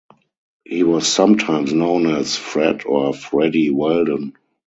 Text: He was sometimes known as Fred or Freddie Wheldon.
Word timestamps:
He 0.65 0.81
was 0.81 1.07
sometimes 1.07 1.73
known 1.75 2.07
as 2.07 2.35
Fred 2.35 2.85
or 2.85 3.13
Freddie 3.13 3.69
Wheldon. 3.69 4.33